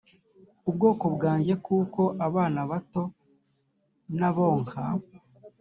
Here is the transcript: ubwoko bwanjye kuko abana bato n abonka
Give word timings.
ubwoko 0.69 1.05
bwanjye 1.15 1.53
kuko 1.65 2.01
abana 2.27 2.59
bato 2.71 3.03
n 4.17 4.21
abonka 4.29 4.81